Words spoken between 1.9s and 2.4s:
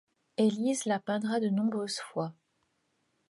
fois.